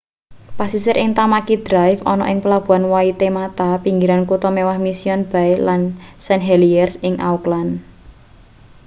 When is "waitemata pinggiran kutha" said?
2.93-4.49